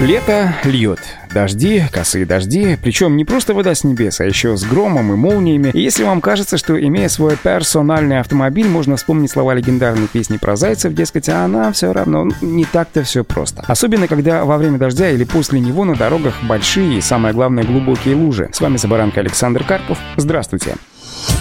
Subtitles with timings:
[0.00, 0.98] Лето льет.
[1.32, 5.70] Дожди, косые дожди, причем не просто вода с небес, а еще с громом и молниями.
[5.72, 10.56] И если вам кажется, что имея свой персональный автомобиль, можно вспомнить слова легендарной песни про
[10.56, 13.64] зайцев, дескать, а она все равно не так-то все просто.
[13.68, 18.16] Особенно, когда во время дождя или после него на дорогах большие и, самое главное, глубокие
[18.16, 18.50] лужи.
[18.52, 19.98] С вами Забаранка Александр Карпов.
[20.16, 20.74] Здравствуйте.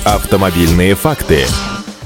[0.06, 1.46] Автомобильные факты.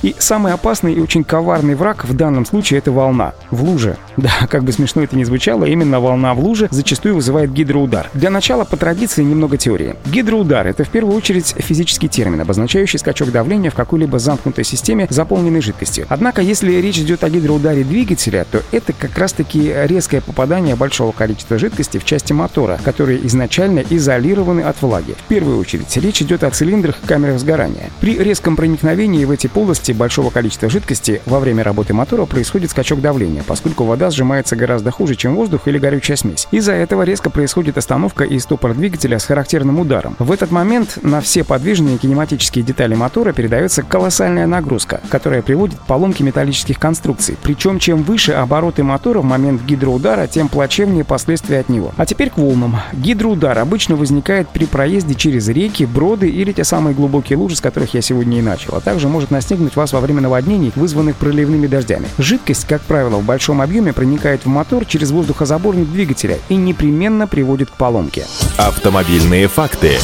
[0.04, 3.34] И самый опасный и очень коварный враг в данном случае— это волна.
[3.52, 3.98] В луже.
[4.18, 8.10] Да, как бы смешно это ни звучало, именно волна в луже зачастую вызывает гидроудар.
[8.14, 9.96] Для начала, по традиции, немного теории.
[10.06, 15.62] Гидроудар— это в первую очередь физический термин, обозначающий скачок давления в какой-либо замкнутой системе, заполненной
[15.62, 16.08] жидкостью.
[16.10, 21.58] Однако, если речь идет о гидроударе двигателя, то это как раз-таки резкое попадание большого количества
[21.58, 25.14] жидкости в части мотора, которые изначально изолированы от влаги.
[25.14, 27.92] В первую очередь, речь идет о цилиндрах и камерах сгорания.
[28.02, 33.02] При резком проникновении в эти полости большого количества жидкости во время работы мотора происходит скачок
[33.02, 36.48] давления, поскольку вода сжимается гораздо хуже, чем воздух или горючая смесь.
[36.52, 40.16] Из-за этого резко происходит остановка и стопор двигателя с характерным ударом.
[40.20, 45.86] В этот момент на все подвижные кинематические детали мотора передается колоссальная нагрузка, которая приводит к
[45.86, 47.38] поломке металлических конструкций.
[47.42, 51.94] Причем чем выше обороты мотора в момент гидроудара, тем плачевнее последствия от него.
[51.98, 52.78] А теперь к волнам.
[52.94, 57.94] Гидроудар обычно возникает при проезде через реки, броды или те самые глубокие лужи, с которых
[57.94, 62.08] я сегодня и начал, а также может настигнуть вас во время наводнений, вызванных проливными дождями.
[62.18, 67.70] Жидкость, как правило, в большом объеме проникает в мотор через воздухозаборник двигателя и непременно приводит
[67.70, 68.26] к поломке.
[68.58, 69.98] Автомобильные факты.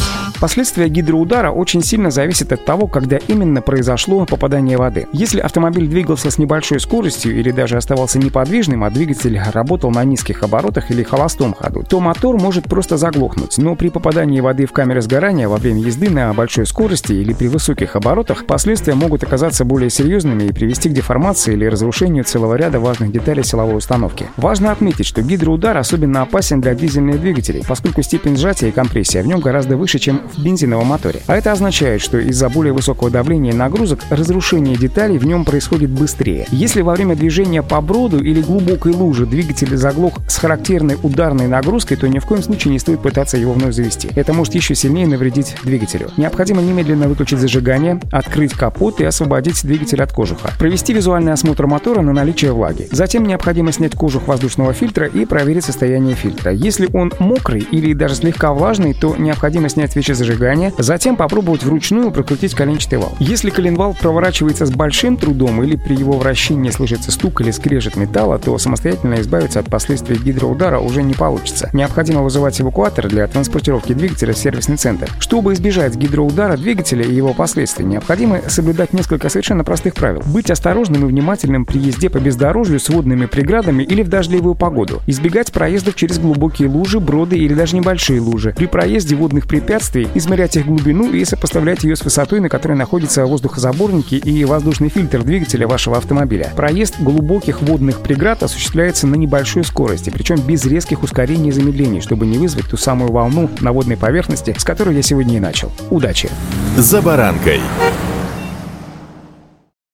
[0.43, 5.07] Последствия гидроудара очень сильно зависят от того, когда именно произошло попадание воды.
[5.13, 10.43] Если автомобиль двигался с небольшой скоростью или даже оставался неподвижным, а двигатель работал на низких
[10.43, 13.57] оборотах или холостом ходу, то мотор может просто заглохнуть.
[13.57, 17.47] Но при попадании воды в камеры сгорания во время езды на большой скорости или при
[17.47, 22.81] высоких оборотах последствия могут оказаться более серьезными и привести к деформации или разрушению целого ряда
[22.81, 24.27] важных деталей силовой установки.
[24.35, 29.27] Важно отметить, что гидроудар особенно опасен для дизельных двигателей, поскольку степень сжатия и компрессия в
[29.27, 31.21] нем гораздо выше, чем в бензиновом моторе.
[31.27, 36.47] А это означает, что из-за более высокого давления нагрузок разрушение деталей в нем происходит быстрее.
[36.51, 41.97] Если во время движения по броду или глубокой луже двигатель заглох с характерной ударной нагрузкой,
[41.97, 44.09] то ни в коем случае не стоит пытаться его вновь завести.
[44.15, 46.09] Это может еще сильнее навредить двигателю.
[46.17, 50.51] Необходимо немедленно выключить зажигание, открыть капот и освободить двигатель от кожуха.
[50.59, 52.87] Провести визуальный осмотр мотора на наличие влаги.
[52.91, 56.51] Затем необходимо снять кожух воздушного фильтра и проверить состояние фильтра.
[56.51, 62.11] Если он мокрый или даже слегка влажный, то необходимо снять свечи зажигания, затем попробовать вручную
[62.11, 63.11] прокрутить коленчатый вал.
[63.19, 68.39] Если коленвал проворачивается с большим трудом или при его вращении слышится стук или скрежет металла,
[68.39, 71.69] то самостоятельно избавиться от последствий гидроудара уже не получится.
[71.73, 75.09] Необходимо вызывать эвакуатор для транспортировки двигателя в сервисный центр.
[75.19, 80.23] Чтобы избежать гидроудара двигателя и его последствий, необходимо соблюдать несколько совершенно простых правил.
[80.25, 85.01] Быть осторожным и внимательным при езде по бездорожью с водными преградами или в дождливую погоду.
[85.07, 88.53] Избегать проездов через глубокие лужи, броды или даже небольшие лужи.
[88.55, 93.25] При проезде водных препятствий измерять их глубину и сопоставлять ее с высотой, на которой находятся
[93.25, 96.51] воздухозаборники и воздушный фильтр двигателя вашего автомобиля.
[96.55, 102.25] Проезд глубоких водных преград осуществляется на небольшой скорости, причем без резких ускорений и замедлений, чтобы
[102.25, 105.71] не вызвать ту самую волну на водной поверхности, с которой я сегодня и начал.
[105.89, 106.29] Удачи!
[106.77, 107.61] «За баранкой».